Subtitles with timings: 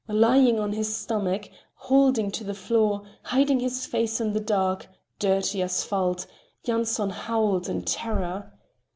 [0.09, 4.87] Lying on his stomach, holding to the floor, hiding his face in the dark,
[5.19, 6.25] dirty asphalt,
[6.65, 8.51] Yanson howled in terror.